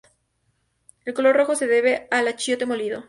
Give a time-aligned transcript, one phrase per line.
[1.05, 2.99] El Color Rojo se debe al Achiote molido.